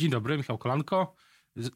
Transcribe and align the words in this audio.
Dzień 0.00 0.10
dobry, 0.10 0.36
Michał 0.36 0.58
Kolanko. 0.58 1.14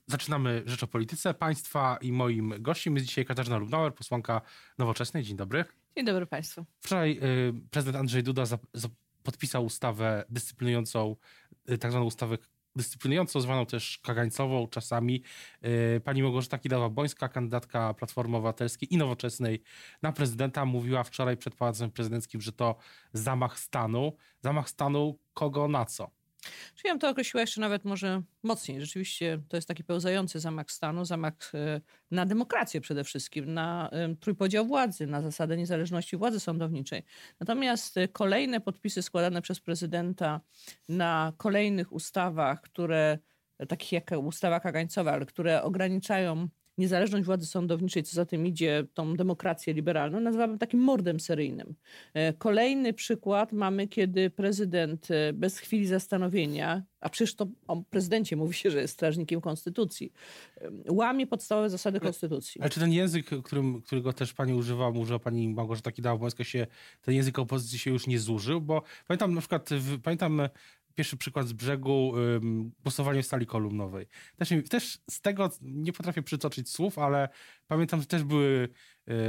Zaczynamy 0.07 0.63
Rzecz 0.67 0.83
o 0.83 0.87
Polityce 0.87 1.35
Państwa 1.35 1.99
i 2.01 2.13
moim 2.13 2.55
gościem 2.59 2.95
jest 2.95 3.07
dzisiaj 3.07 3.25
Katarzyna 3.25 3.57
Lubnauer, 3.59 3.95
posłanka 3.95 4.41
Nowoczesnej. 4.79 5.23
Dzień 5.23 5.37
dobry. 5.37 5.65
Dzień 5.97 6.07
dobry 6.07 6.27
Państwu. 6.27 6.65
Wczoraj 6.81 7.19
y, 7.23 7.69
prezydent 7.71 7.97
Andrzej 7.97 8.23
Duda 8.23 8.47
za, 8.47 8.59
za, 8.75 8.89
podpisał 9.23 9.65
ustawę 9.65 10.25
dyscyplinującą, 10.29 11.17
y, 11.71 11.79
tak 11.79 11.91
zwaną 11.91 12.07
ustawę 12.07 12.39
dyscyplinującą, 12.77 13.41
zwaną 13.41 13.67
też 13.67 13.99
kagańcową 13.99 14.69
czasami. 14.69 15.23
Y, 15.97 16.01
pani 16.01 16.23
Małgorzata 16.23 16.59
Kidawa-Bońska, 16.59 17.29
kandydatka 17.29 17.95
Platformy 17.95 18.37
Obywatelskiej 18.37 18.95
i 18.95 18.97
Nowoczesnej 18.97 19.63
na 20.03 20.13
prezydenta, 20.13 20.65
mówiła 20.65 21.03
wczoraj 21.03 21.37
przed 21.37 21.55
Pałacem 21.55 21.91
Prezydenckim, 21.91 22.41
że 22.41 22.53
to 22.53 22.77
zamach 23.13 23.59
stanu. 23.59 24.17
Zamach 24.41 24.69
stanu 24.69 25.19
kogo 25.35 25.69
na 25.69 25.85
co? 25.85 26.24
Czyli 26.75 26.89
ja 26.89 26.93
bym 26.93 27.01
to 27.01 27.09
określiła 27.09 27.41
jeszcze 27.41 27.61
nawet 27.61 27.85
może 27.85 28.23
mocniej. 28.43 28.81
Rzeczywiście 28.81 29.41
to 29.49 29.57
jest 29.57 29.69
taki 29.69 29.85
pełzający 29.85 30.41
zamach 30.41 30.71
stanu, 30.71 31.05
zamach 31.05 31.35
e, 31.55 31.81
na 32.11 32.27
demokrację 32.27 32.81
przede 32.81 33.05
wszystkim, 33.05 33.55
na 33.55 33.91
trójpodział 34.21 34.67
władzy, 34.67 35.07
na 35.07 35.23
zasadę 35.23 35.57
niezależności 35.57 36.17
władzy 36.17 36.41
sądowniczej. 36.41 37.03
Natomiast 37.41 37.97
e, 37.97 38.09
kolejne 38.09 38.61
podpisy 38.61 39.03
składane 39.03 39.43
przez 39.43 39.61
prezydenta 39.61 40.41
na 40.89 41.33
kolejnych 41.37 41.93
ustawach, 41.93 42.61
które 42.61 43.19
takich 43.69 43.93
jak 43.93 44.11
ustawa 44.11 44.61
kagańcowa, 44.61 45.13
ale 45.13 45.27
które 45.27 45.63
ograniczają 45.63 46.49
niezależność 46.79 47.27
władzy 47.27 47.47
sądowniczej, 47.47 48.03
co 48.03 48.15
za 48.15 48.27
tym 48.27 48.47
idzie, 48.47 48.87
tą 48.95 49.17
demokrację 49.17 49.75
liberalną, 49.75 50.21
nazywałabym 50.21 50.59
takim 50.59 50.81
mordem 50.81 51.21
seryjnym. 51.21 51.75
E, 52.15 52.33
kolejny 52.33 52.93
przykład 52.93 53.53
mamy, 53.53 53.89
kiedy 53.89 54.31
prezydent 54.31 55.11
e, 55.11 55.33
bez 55.33 55.59
chwili 55.59 55.87
zastanowienia, 55.87 56.83
a 57.01 57.09
przecież 57.09 57.35
to 57.35 57.47
o 57.69 57.83
prezydencie 57.91 58.37
mówi 58.37 58.55
się, 58.55 58.71
że 58.71 58.81
jest 58.81 58.95
strażnikiem 58.95 59.41
konstytucji, 59.41 60.13
e, 60.61 60.71
łamie 60.89 61.27
podstawowe 61.27 61.71
zasady 61.71 62.01
konstytucji. 62.01 62.61
Ale 62.61 62.71
czy 62.71 62.81
ten 62.81 62.93
język, 62.93 63.27
którym, 63.45 63.83
którego 63.83 64.13
też 64.13 64.33
pani 64.33 64.55
używa, 64.55 64.89
używa 64.89 65.19
pani 65.19 65.49
Małgorzata 65.49 65.91
Kidawa-Błońska 65.91 66.45
się, 66.45 66.67
ten 67.03 67.15
język 67.15 67.39
opozycji 67.39 67.79
się 67.79 67.91
już 67.91 68.07
nie 68.07 68.19
zużył, 68.19 68.61
bo 68.61 68.83
pamiętam 69.09 69.35
na 69.35 69.41
przykład, 69.41 69.71
pamiętam 70.03 70.49
pierwszy 70.95 71.17
przykład 71.17 71.49
z 71.49 71.53
brzegu, 71.53 72.13
głosowanie 72.83 73.23
w 73.23 73.27
sali 73.27 73.47
kolumnowej. 73.47 74.07
Też, 74.37 74.49
też 74.71 74.99
z 75.11 75.21
tego 75.21 75.51
nie 75.63 75.93
potrafię 75.93 76.23
przytoczyć 76.23 76.71
słów, 76.71 76.99
ale 76.99 77.29
pamiętam, 77.67 78.01
że 78.01 78.07
też 78.07 78.25
były 78.25 78.69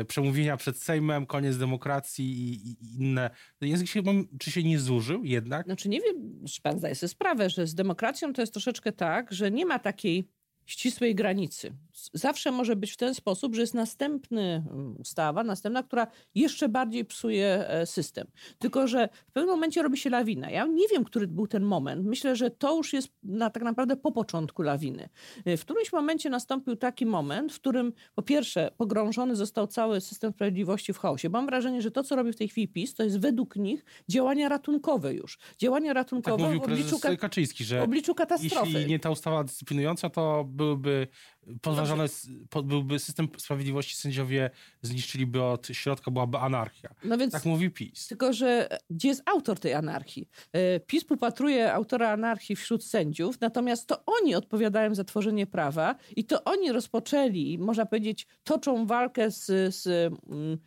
y, 0.01 0.05
przemówienia 0.05 0.57
przed 0.57 0.77
Sejmem, 0.77 1.25
koniec 1.25 1.57
demokracji 1.57 2.25
i, 2.25 2.71
i 2.71 2.95
inne. 3.01 3.29
Język 3.61 3.87
się, 3.87 4.03
czy 4.39 4.51
się 4.51 4.63
nie 4.63 4.79
zużył 4.79 5.23
jednak? 5.23 5.65
Znaczy 5.65 5.89
nie 5.89 6.01
wiem, 6.01 6.45
czy 6.47 6.61
pan 6.61 6.79
zdaje 6.79 6.95
sobie 6.95 7.07
sprawę, 7.07 7.49
że 7.49 7.67
z 7.67 7.75
demokracją 7.75 8.33
to 8.33 8.41
jest 8.41 8.53
troszeczkę 8.53 8.91
tak, 8.91 9.31
że 9.31 9.51
nie 9.51 9.65
ma 9.65 9.79
takiej 9.79 10.29
ścisłej 10.65 11.15
granicy 11.15 11.73
zawsze 12.13 12.51
może 12.51 12.75
być 12.75 12.91
w 12.91 12.97
ten 12.97 13.15
sposób, 13.15 13.55
że 13.55 13.61
jest 13.61 13.73
następny 13.73 14.63
mm, 14.71 14.95
ustawa, 14.99 15.43
następna, 15.43 15.83
która 15.83 16.07
jeszcze 16.35 16.69
bardziej 16.69 17.05
psuje 17.05 17.69
e, 17.69 17.85
system. 17.85 18.27
Tylko, 18.59 18.87
że 18.87 19.09
w 19.27 19.31
pewnym 19.31 19.55
momencie 19.55 19.83
robi 19.83 19.97
się 19.97 20.09
lawina. 20.09 20.49
Ja 20.49 20.65
nie 20.65 20.87
wiem, 20.87 21.03
który 21.03 21.27
był 21.27 21.47
ten 21.47 21.63
moment. 21.63 22.05
Myślę, 22.05 22.35
że 22.35 22.51
to 22.51 22.77
już 22.77 22.93
jest 22.93 23.09
na, 23.23 23.49
tak 23.49 23.63
naprawdę 23.63 23.95
po 23.95 24.11
początku 24.11 24.61
lawiny. 24.61 25.09
E, 25.45 25.57
w 25.57 25.61
którymś 25.61 25.93
momencie 25.93 26.29
nastąpił 26.29 26.75
taki 26.75 27.05
moment, 27.05 27.53
w 27.53 27.59
którym 27.59 27.93
po 28.15 28.21
pierwsze 28.21 28.71
pogrążony 28.77 29.35
został 29.35 29.67
cały 29.67 30.01
system 30.01 30.31
sprawiedliwości 30.31 30.93
w 30.93 30.97
chaosie. 30.97 31.29
Mam 31.29 31.45
wrażenie, 31.45 31.81
że 31.81 31.91
to, 31.91 32.03
co 32.03 32.15
robi 32.15 32.33
w 32.33 32.35
tej 32.35 32.47
chwili 32.47 32.67
PiS, 32.67 32.93
to 32.95 33.03
jest 33.03 33.19
według 33.19 33.55
nich 33.55 33.85
działania 34.09 34.49
ratunkowe 34.49 35.13
już. 35.13 35.37
Działania 35.57 35.93
ratunkowe 35.93 36.37
tak 36.37 36.45
mówił 36.45 36.61
w 36.61 36.63
obliczu, 36.63 36.99
Kaczyński, 37.19 37.63
że 37.63 37.83
obliczu 37.83 38.15
katastrofy. 38.15 38.71
jeśli 38.71 38.85
nie 38.85 38.99
ta 38.99 39.09
ustawa 39.09 39.43
dyscyplinująca, 39.43 40.09
to 40.09 40.43
byłyby 40.55 41.07
podważone 41.61 42.05
byłby 42.63 42.99
system 42.99 43.27
sprawiedliwości, 43.37 43.95
sędziowie 43.95 44.49
zniszczyliby 44.81 45.43
od 45.43 45.67
środka, 45.67 46.11
byłaby 46.11 46.37
anarchia. 46.37 46.95
No 47.03 47.17
więc, 47.17 47.33
tak 47.33 47.45
mówi 47.45 47.71
PiS. 47.71 48.07
Tylko, 48.07 48.33
że 48.33 48.69
gdzie 48.89 49.07
jest 49.07 49.21
autor 49.25 49.59
tej 49.59 49.73
anarchii? 49.73 50.29
E, 50.53 50.79
PiS 50.79 51.03
popatruje 51.05 51.73
autora 51.73 52.09
anarchii 52.09 52.55
wśród 52.55 52.85
sędziów, 52.85 53.41
natomiast 53.41 53.87
to 53.87 54.03
oni 54.05 54.35
odpowiadają 54.35 54.95
za 54.95 55.03
tworzenie 55.03 55.47
prawa 55.47 55.95
i 56.15 56.25
to 56.25 56.43
oni 56.43 56.71
rozpoczęli, 56.71 57.57
można 57.57 57.85
powiedzieć, 57.85 58.27
toczą 58.43 58.85
walkę 58.85 59.31
z, 59.31 59.45
z 59.75 59.87
mm, 60.27 60.57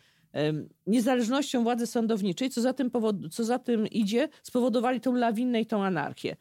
niezależnością 0.87 1.63
władzy 1.63 1.87
sądowniczej, 1.87 2.51
co 2.51 2.61
za, 2.61 2.73
tym 2.73 2.91
powod- 2.91 3.29
co 3.31 3.45
za 3.45 3.59
tym 3.59 3.87
idzie, 3.87 4.29
spowodowali 4.43 5.01
tą 5.01 5.15
lawinę 5.15 5.61
i 5.61 5.67
tą 5.67 5.85
anarchię. 5.85 6.37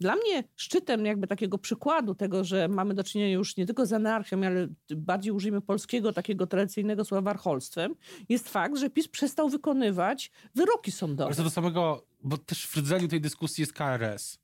Dla 0.00 0.16
mnie 0.16 0.44
szczytem 0.56 1.06
jakby 1.06 1.26
takiego 1.26 1.58
przykładu 1.58 2.14
tego, 2.14 2.44
że 2.44 2.68
mamy 2.68 2.94
do 2.94 3.04
czynienia 3.04 3.32
już 3.32 3.56
nie 3.56 3.66
tylko 3.66 3.86
z 3.86 3.92
anarchią, 3.92 4.42
ale 4.46 4.68
bardziej 4.96 5.32
użyjmy 5.32 5.60
polskiego 5.60 6.12
takiego 6.12 6.46
tradycyjnego 6.46 7.04
słowa 7.04 7.22
warcholstwem, 7.22 7.94
jest 8.28 8.48
fakt, 8.48 8.78
że 8.78 8.90
PiS 8.90 9.08
przestał 9.08 9.48
wykonywać 9.48 10.30
wyroki 10.54 10.92
sądowe. 10.92 11.26
Ale 11.26 11.34
co 11.34 11.44
do 11.44 11.50
samego, 11.50 12.06
bo 12.22 12.38
też 12.38 12.66
w 12.66 12.76
rdzeniu 12.76 13.08
tej 13.08 13.20
dyskusji 13.20 13.62
jest 13.62 13.72
KRS. 13.72 14.38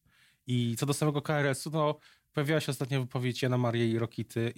I 0.46 0.76
co 0.78 0.86
do 0.86 0.94
samego 0.94 1.22
KRS-u, 1.22 1.70
no 1.70 1.98
pojawiła 2.32 2.60
się 2.60 2.70
ostatnia 2.70 3.00
wypowiedź 3.00 3.42
Jana 3.42 3.58
Marii 3.58 3.98
Rokity 3.98 4.52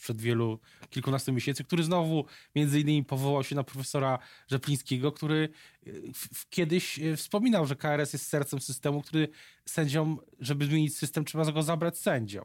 przed 0.00 0.20
wielu, 0.20 0.58
kilkunastu 0.90 1.32
miesięcy, 1.32 1.64
który 1.64 1.82
znowu 1.82 2.24
między 2.54 2.80
innymi 2.80 3.04
powołał 3.04 3.44
się 3.44 3.54
na 3.56 3.64
profesora 3.64 4.18
Rzeplińskiego, 4.48 5.12
który 5.12 5.48
w, 6.14 6.48
kiedyś 6.50 6.98
e, 6.98 7.16
wspominał, 7.16 7.66
że 7.66 7.76
KRS 7.76 8.12
jest 8.12 8.26
sercem 8.26 8.60
systemu, 8.60 9.02
który 9.02 9.28
sędziom, 9.64 10.18
żeby 10.40 10.64
zmienić 10.64 10.96
system, 10.96 11.24
trzeba 11.24 11.52
go 11.52 11.62
zabrać 11.62 11.98
sędziom. 11.98 12.44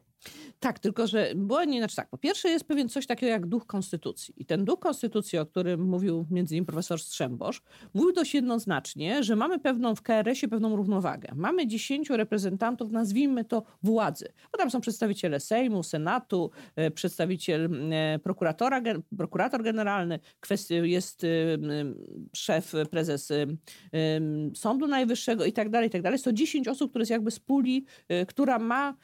Tak, 0.60 0.80
tylko 0.80 1.08
że 1.08 1.32
było 1.36 1.64
nie, 1.64 1.80
znaczy 1.80 1.96
tak, 1.96 2.10
po 2.10 2.18
pierwsze 2.18 2.50
jest 2.50 2.66
pewien 2.66 2.90
coś 2.90 3.08
takiego 3.08 3.32
jak 3.32 3.46
duch 3.46 3.66
konstytucji. 3.66 4.34
I 4.38 4.46
ten 4.46 4.66
duch 4.66 4.80
konstytucji, 4.80 5.40
o 5.40 5.46
którym 5.46 5.82
mówił 5.82 6.26
między 6.32 6.56
innymi 6.56 6.66
profesor 6.66 7.00
Strzembosz, 7.00 7.62
mówił 7.94 8.14
dość 8.14 8.34
jednoznacznie, 8.34 9.24
że 9.24 9.36
mamy 9.36 9.60
pewną 9.60 9.96
w 9.96 10.02
KRS-ie 10.02 10.50
pewną 10.50 10.76
równowagę. 10.76 11.30
Mamy 11.36 11.68
dziesięciu 11.68 12.18
reprezentantów, 12.18 12.92
nazwijmy 12.92 13.46
to 13.46 13.64
władzy, 13.84 14.34
bo 14.52 14.58
tam 14.58 14.72
są 14.72 14.82
przedstawiciele 14.82 15.40
Sejmu, 15.40 15.84
Senatu, 15.84 16.52
e, 16.76 16.92
przedstawiciel 17.46 17.94
e, 17.94 18.20
prokuratora, 18.20 18.82
prokurator 19.18 19.64
generalny, 19.64 20.20
jest 20.70 21.24
e, 21.24 21.28
szef, 22.34 22.74
prezes 22.90 23.34
Sądu 24.56 24.88
Najwyższego 24.88 25.46
i 25.46 25.54
tak 25.54 25.70
dalej, 25.70 25.88
i 25.88 25.92
tak 25.92 26.02
dalej. 26.02 26.14
Jest 26.14 26.26
to 26.26 26.34
dziesięć 26.34 26.68
osób, 26.68 26.90
które 26.90 27.02
jest 27.02 27.12
jakby 27.12 27.32
z 27.32 27.40
puli, 27.40 27.86
która 28.28 28.60
ma 28.60 28.96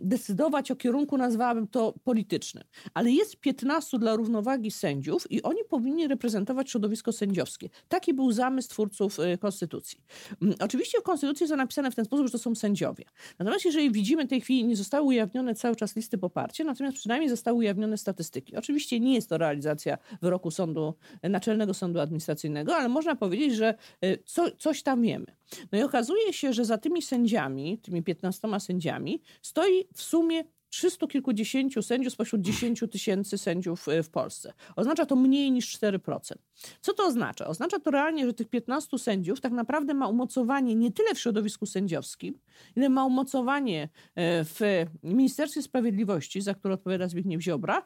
decydować 0.00 0.70
o 0.70 0.76
kierunku, 0.76 1.18
nazwałabym 1.18 1.68
to 1.68 1.94
politycznym. 2.04 2.64
Ale 2.94 3.10
jest 3.10 3.36
15 3.36 3.98
dla 3.98 4.16
równowagi 4.16 4.70
sędziów 4.70 5.30
i 5.30 5.42
oni 5.42 5.60
powinni 5.68 6.08
reprezentować 6.08 6.70
środowisko 6.70 7.12
sędziowskie. 7.12 7.68
Taki 7.88 8.14
był 8.14 8.32
zamysł 8.32 8.68
twórców 8.68 9.18
y, 9.18 9.38
Konstytucji. 9.38 10.00
Mm, 10.42 10.54
oczywiście 10.60 11.00
w 11.00 11.02
Konstytucji 11.02 11.44
jest 11.44 11.52
to 11.52 11.56
napisane 11.56 11.90
w 11.90 11.94
ten 11.94 12.04
sposób, 12.04 12.26
że 12.26 12.32
to 12.32 12.38
są 12.38 12.54
sędziowie. 12.54 13.04
Natomiast 13.38 13.64
jeżeli 13.64 13.90
widzimy 13.90 14.26
w 14.26 14.28
tej 14.28 14.40
chwili, 14.40 14.64
nie 14.64 14.76
zostały 14.76 15.06
ujawnione 15.06 15.54
cały 15.54 15.76
czas 15.76 15.96
listy 15.96 16.18
poparcia, 16.18 16.64
natomiast 16.64 16.96
przynajmniej 16.96 17.30
zostały 17.30 17.58
ujawnione 17.58 17.89
statystyki. 17.98 18.56
Oczywiście 18.56 19.00
nie 19.00 19.14
jest 19.14 19.28
to 19.28 19.38
realizacja 19.38 19.98
wyroku 20.22 20.50
sądu, 20.50 20.94
Naczelnego 21.22 21.74
Sądu 21.74 22.00
Administracyjnego, 22.00 22.76
ale 22.76 22.88
można 22.88 23.16
powiedzieć, 23.16 23.54
że 23.54 23.74
y, 24.04 24.22
co, 24.26 24.50
coś 24.50 24.82
tam 24.82 25.02
wiemy. 25.02 25.26
No 25.72 25.78
i 25.78 25.82
okazuje 25.82 26.32
się, 26.32 26.52
że 26.52 26.64
za 26.64 26.78
tymi 26.78 27.02
sędziami, 27.02 27.78
tymi 27.78 28.02
15 28.02 28.48
sędziami, 28.60 29.22
stoi 29.42 29.84
w 29.94 30.02
sumie 30.02 30.44
trzystu 30.70 31.08
kilkudziesięciu 31.08 31.82
sędziów 31.82 32.12
spośród 32.12 32.40
10 32.40 32.84
tysięcy 32.90 33.38
sędziów 33.38 33.88
e, 33.88 34.02
w 34.02 34.10
Polsce. 34.10 34.52
Oznacza 34.76 35.06
to 35.06 35.16
mniej 35.16 35.52
niż 35.52 35.78
4%. 35.78 36.32
Co 36.80 36.94
to 36.94 37.06
oznacza? 37.06 37.46
Oznacza 37.46 37.80
to 37.80 37.90
realnie, 37.90 38.26
że 38.26 38.34
tych 38.34 38.48
15 38.48 38.98
sędziów 38.98 39.40
tak 39.40 39.52
naprawdę 39.52 39.94
ma 39.94 40.08
umocowanie 40.08 40.74
nie 40.74 40.92
tyle 40.92 41.14
w 41.14 41.18
środowisku 41.18 41.66
sędziowskim, 41.66 42.38
ile 42.76 42.88
ma 42.88 43.04
umocowanie 43.04 43.82
e, 44.14 44.44
w 44.44 44.60
Ministerstwie 45.02 45.62
Sprawiedliwości, 45.62 46.40
za 46.40 46.54
które 46.54 46.74
odpowiada 46.74 47.08
Zbigniew 47.08 47.42
Ziobra, 47.42 47.82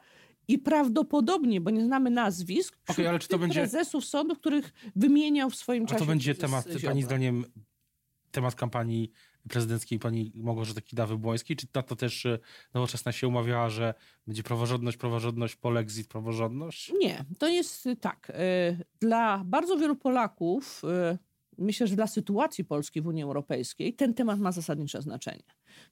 i 0.47 0.59
prawdopodobnie, 0.59 1.61
bo 1.61 1.69
nie 1.69 1.85
znamy 1.85 2.09
nazwisk, 2.09 2.77
okay, 2.87 3.09
ale 3.09 3.19
czy 3.19 3.27
to 3.27 3.39
będzie... 3.39 3.59
prezesów 3.59 4.05
sądów, 4.05 4.39
których 4.39 4.73
wymieniał 4.95 5.49
w 5.49 5.55
swoim 5.55 5.85
czasie. 5.85 5.95
A 5.95 5.99
to 5.99 6.05
będzie 6.05 6.35
temat, 6.35 6.67
Pani 6.85 7.03
zdaniem, 7.03 7.45
temat 8.31 8.55
kampanii 8.55 9.11
prezydenckiej 9.49 9.99
pani 9.99 10.31
Małgorzata 10.35 10.81
Kidawy-Błońskiej? 10.81 11.55
Czy 11.55 11.67
na 11.73 11.83
to 11.83 11.95
też 11.95 12.25
e, 12.25 12.39
nowoczesna 12.73 13.11
się 13.11 13.27
umawiała, 13.27 13.69
że 13.69 13.93
będzie 14.27 14.43
praworządność, 14.43 14.97
praworządność, 14.97 15.55
polexit, 15.55 16.07
praworządność? 16.07 16.93
Nie, 16.99 17.25
to 17.39 17.47
jest 17.47 17.87
tak. 18.01 18.31
E, 18.35 18.77
dla 18.99 19.43
bardzo 19.45 19.77
wielu 19.77 19.95
Polaków 19.95 20.81
myślę, 21.57 21.87
że 21.87 21.95
dla 21.95 22.07
sytuacji 22.07 22.63
Polski 22.63 23.01
w 23.01 23.07
Unii 23.07 23.23
Europejskiej 23.23 23.93
ten 23.93 24.13
temat 24.13 24.39
ma 24.39 24.51
zasadnicze 24.51 25.01
znaczenie. 25.01 25.43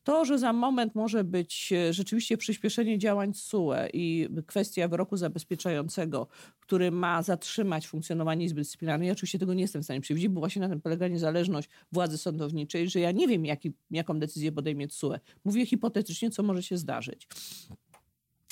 To, 0.03 0.25
że 0.25 0.39
za 0.39 0.53
moment 0.53 0.95
może 0.95 1.23
być 1.23 1.73
e, 1.73 1.93
rzeczywiście 1.93 2.37
przyspieszenie 2.37 2.97
działań 2.97 3.33
SUE 3.33 3.73
i 3.93 4.29
kwestia 4.45 4.87
wyroku 4.87 5.17
zabezpieczającego, 5.17 6.27
który 6.59 6.91
ma 6.91 7.21
zatrzymać 7.21 7.87
funkcjonowanie 7.87 8.45
Izby 8.45 8.61
Dyscyplinarnej, 8.61 9.07
ja 9.07 9.13
oczywiście 9.13 9.39
tego 9.39 9.53
nie 9.53 9.61
jestem 9.61 9.81
w 9.81 9.85
stanie 9.85 10.01
przewidzieć, 10.01 10.29
bo 10.29 10.39
właśnie 10.39 10.59
na 10.61 10.69
tym 10.69 10.81
polega 10.81 11.07
niezależność 11.07 11.69
władzy 11.91 12.17
sądowniczej, 12.17 12.89
że 12.89 12.99
ja 12.99 13.11
nie 13.11 13.27
wiem, 13.27 13.45
jaki, 13.45 13.73
jaką 13.91 14.19
decyzję 14.19 14.51
podejmie 14.51 14.89
SUE. 14.89 15.19
Mówię 15.45 15.65
hipotetycznie, 15.65 16.31
co 16.31 16.43
może 16.43 16.63
się 16.63 16.77
zdarzyć. 16.77 17.27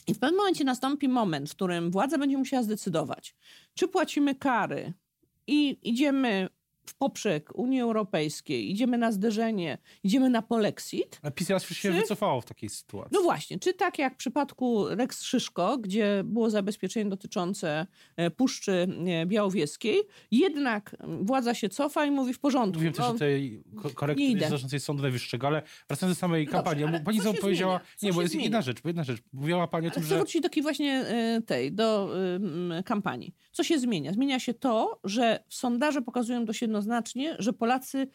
I 0.08 0.13
w 0.13 0.19
pewnym 0.19 0.38
momencie 0.38 0.63
nastąpi 0.63 1.10
moment, 1.10 1.50
w 1.50 1.56
którym 1.56 1.92
władza 1.92 2.18
będzie 2.18 2.38
musiała 2.38 2.63
zdecydować, 2.63 3.36
czy 3.74 3.88
płacimy 3.88 4.36
kary 4.36 4.94
i 5.48 5.80
idziemy 5.84 6.50
w 6.86 6.95
poprzek 6.95 7.50
Unii 7.56 7.81
Europejskiej, 7.81 8.72
idziemy 8.72 8.98
na 8.98 9.12
zderzenie, 9.12 9.78
idziemy 10.04 10.30
na 10.30 10.42
polexit. 10.42 11.19
A 11.24 11.31
PiS 11.31 11.50
raz 11.50 11.66
się 11.66 11.75
czy... 11.75 11.92
wycofało 11.92 12.42
w 12.42 12.45
takiej 12.45 12.69
sytuacji. 12.69 13.12
No 13.18 13.22
właśnie, 13.22 13.60
czy 13.60 13.74
tak 13.74 14.00
jak 14.00 14.13
w 14.13 14.18
przypadku 14.18 14.86
Rex 14.89 15.24
Szyszko, 15.24 15.78
gdzie 15.78 16.22
było 16.25 16.50
zabezpieczenie 16.50 17.10
dotyczące 17.10 17.88
e, 18.16 18.31
Puszczy 18.31 18.88
e, 19.07 19.25
Białowieskiej, 19.25 20.01
jednak 20.31 20.95
władza 21.22 21.54
się 21.54 21.69
cofa 21.69 22.06
i 22.06 22.12
mówi 22.12 22.33
w 22.33 22.39
porządku. 22.39 22.74
Mówiłem 22.74 22.94
też 22.94 23.06
o 23.06 23.13
tej 23.13 23.63
korekty 23.95 24.36
dotyczącej 24.36 24.80
Sądu 24.80 25.01
Najwyższego, 25.01 25.48
ale 25.48 25.62
wracając 25.88 26.18
do 26.18 26.19
samej 26.19 26.45
no 26.45 26.51
kampanii, 26.51 26.84
dobrze, 26.84 27.00
pani 27.00 27.19
znowu 27.19 27.42
powiedziała, 27.42 27.80
nie, 28.01 28.13
bo 28.13 28.22
jest 28.22 28.34
zmienia? 28.34 28.44
jedna 28.44 28.62
rzecz, 28.62 28.77
jedna 28.86 29.04
rzecz. 29.04 29.22
Mówiła 29.34 29.68
pani 29.68 29.88
o 29.88 29.92
tym, 29.92 30.04
że... 30.04 30.16
wrócić 30.16 30.42
do 30.42 30.50
takiej 30.50 30.63
właśnie 30.63 30.94
e, 30.94 31.42
tej, 31.45 31.72
do 31.72 32.16
kampanii. 32.86 33.34
Co 33.51 33.63
się 33.63 33.80
zmienia? 33.80 34.13
Zmienia 34.13 34.39
się 34.39 34.53
to, 34.53 35.00
że 35.03 35.44
sondaże 35.50 36.01
pokazują 36.01 36.45
dość 36.45 36.62
jednoznacznie, 36.62 37.36
że 37.39 37.53
Polacy 37.53 38.07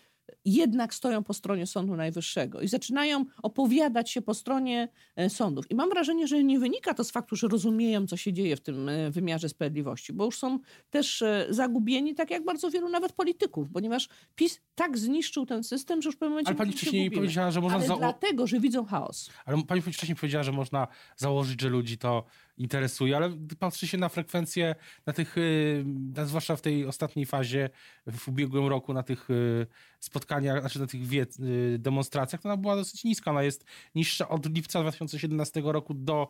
jednak 0.45 0.95
stoją 0.95 1.25
po 1.25 1.35
stronie 1.35 1.67
Sądu 1.67 1.97
Najwyższego 1.97 2.61
i 2.61 2.69
zaczynają 2.69 3.25
opowiadać 3.43 4.11
się 4.11 4.23
po 4.23 4.35
stronie 4.35 4.89
e, 5.17 5.31
sądów. 5.31 5.71
I 5.71 5.75
mam 5.75 5.91
wrażenie, 5.91 6.27
że 6.27 6.45
nie 6.45 6.59
wynika 6.59 6.95
to 6.95 7.05
z 7.05 7.11
faktu, 7.11 7.37
że 7.37 7.49
rozumieją, 7.49 8.07
co 8.07 8.17
się 8.17 8.33
dzieje 8.33 8.57
w 8.57 8.61
tym 8.61 8.89
e, 8.89 9.11
wymiarze 9.11 9.49
sprawiedliwości, 9.49 10.13
bo 10.13 10.25
już 10.25 10.39
są 10.39 10.59
też 10.91 11.23
e, 11.23 11.47
zagubieni, 11.51 12.15
tak 12.15 12.31
jak 12.31 12.45
bardzo 12.45 12.71
wielu 12.71 12.89
nawet 12.89 13.13
polityków, 13.13 13.69
ponieważ 13.73 14.09
PiS 14.35 14.61
tak 14.75 14.99
zniszczył 14.99 15.47
ten 15.47 15.65
system, 15.65 16.03
że 16.03 16.09
już 16.09 16.17
w 16.17 16.19
pewnym 16.19 16.33
momencie. 16.33 16.49
Ale 16.49 16.57
pani 16.57 16.73
wcześniej 16.73 17.11
powiedziała, 17.11 17.51
że 17.51 17.61
można. 17.61 17.79
Ale 17.79 17.87
za... 17.87 17.97
dlatego, 17.97 18.47
że 18.47 18.61
widzą 18.61 18.85
chaos. 18.85 19.31
Ale 19.45 19.63
pani 19.63 19.83
wcześniej 19.83 20.17
powiedziała, 20.17 20.45
że 20.45 20.53
można 20.53 20.87
założyć, 21.17 21.61
że 21.61 21.69
ludzi 21.69 21.99
to 21.99 22.25
interesuje, 22.59 23.17
ale 23.17 23.31
patrzy 23.59 23.87
się 23.87 23.99
na 23.99 24.09
frekwencję, 24.09 24.75
na 25.07 25.13
tych, 25.13 25.39
y, 25.39 25.85
na, 26.17 26.25
zwłaszcza 26.25 26.57
w 26.57 26.61
tej 26.61 26.87
ostatniej 26.87 27.27
fazie, 27.27 27.71
w 28.07 28.29
ubiegłym 28.29 28.67
roku, 28.67 28.95
na 28.95 29.03
tych 29.03 29.31
y, 29.31 29.67
spotkaniach, 30.01 30.61
znaczy 30.61 30.81
na 30.81 30.87
tych 30.87 31.01
y, 31.13 31.79
demonstracjach, 31.79 32.43
to 32.43 32.49
ona 32.49 32.57
była 32.57 32.77
dosyć 32.77 33.05
niska. 33.05 33.31
Ona 33.31 33.43
jest 33.43 33.65
niższa 33.95 34.29
od 34.29 34.55
lipca 34.55 34.81
2017 34.81 35.63
roku 35.65 35.95
do 35.95 36.29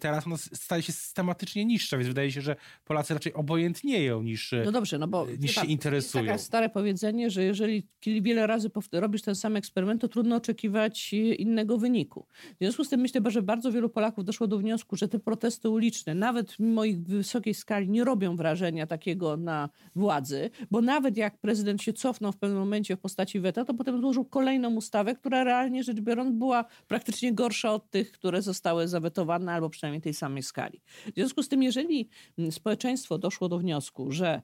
teraz. 0.00 0.26
Ona 0.26 0.36
staje 0.36 0.82
się 0.82 0.92
systematycznie 0.92 1.64
niższa, 1.64 1.96
więc 1.96 2.08
wydaje 2.08 2.32
się, 2.32 2.40
że 2.40 2.56
Polacy 2.84 3.14
raczej 3.14 3.34
obojętnieją 3.34 4.22
niż, 4.22 4.54
no 4.64 4.72
dobrze, 4.72 4.98
no 4.98 5.08
bo, 5.08 5.26
niż 5.38 5.54
się 5.54 5.66
interesują. 5.66 6.24
Jest 6.24 6.32
takie 6.32 6.44
stare 6.44 6.68
powiedzenie, 6.68 7.30
że 7.30 7.44
jeżeli 7.44 7.88
wiele 8.06 8.46
razy 8.46 8.70
robisz 8.92 9.22
ten 9.22 9.34
sam 9.34 9.56
eksperyment, 9.56 10.00
to 10.00 10.08
trudno 10.08 10.36
oczekiwać 10.36 11.12
innego 11.12 11.78
wyniku. 11.78 12.26
W 12.54 12.58
związku 12.58 12.84
z 12.84 12.88
tym 12.88 13.00
myślę, 13.00 13.20
że 13.26 13.42
bardzo 13.42 13.72
wielu 13.72 13.88
Polaków 13.88 14.24
doszło 14.24 14.46
do 14.46 14.58
wniosku, 14.58 14.96
że 14.96 15.08
te 15.08 15.18
protesty 15.18 15.61
protesty 15.62 15.70
uliczne, 15.70 16.14
nawet 16.14 16.58
mimo 16.58 16.84
ich 16.84 17.02
wysokiej 17.02 17.54
skali, 17.54 17.88
nie 17.88 18.04
robią 18.04 18.36
wrażenia 18.36 18.86
takiego 18.86 19.36
na 19.36 19.68
władzy, 19.94 20.50
bo 20.70 20.80
nawet 20.82 21.16
jak 21.16 21.38
prezydent 21.38 21.82
się 21.82 21.92
cofnął 21.92 22.32
w 22.32 22.36
pewnym 22.36 22.58
momencie 22.58 22.96
w 22.96 23.00
postaci 23.00 23.40
weta, 23.40 23.64
to 23.64 23.74
potem 23.74 24.00
złożył 24.00 24.24
kolejną 24.24 24.74
ustawę, 24.74 25.14
która 25.14 25.44
realnie 25.44 25.82
rzecz 25.82 26.00
biorąc 26.00 26.38
była 26.38 26.64
praktycznie 26.88 27.32
gorsza 27.32 27.72
od 27.72 27.90
tych, 27.90 28.12
które 28.12 28.42
zostały 28.42 28.88
zawetowane, 28.88 29.52
albo 29.52 29.70
przynajmniej 29.70 30.02
tej 30.02 30.14
samej 30.14 30.42
skali. 30.42 30.80
W 31.06 31.14
związku 31.14 31.42
z 31.42 31.48
tym, 31.48 31.62
jeżeli 31.62 32.08
społeczeństwo 32.50 33.18
doszło 33.18 33.48
do 33.48 33.58
wniosku, 33.58 34.12
że 34.12 34.42